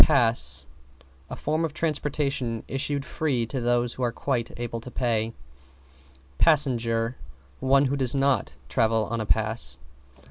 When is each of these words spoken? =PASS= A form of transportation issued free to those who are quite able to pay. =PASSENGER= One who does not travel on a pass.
=PASS= 0.03 0.65
A 1.29 1.35
form 1.35 1.63
of 1.63 1.75
transportation 1.75 2.63
issued 2.67 3.05
free 3.05 3.45
to 3.45 3.61
those 3.61 3.93
who 3.93 4.01
are 4.03 4.11
quite 4.11 4.49
able 4.59 4.81
to 4.81 4.89
pay. 4.89 5.31
=PASSENGER= 6.39 7.17
One 7.59 7.85
who 7.85 7.95
does 7.95 8.15
not 8.15 8.55
travel 8.67 9.05
on 9.11 9.21
a 9.21 9.27
pass. 9.27 9.79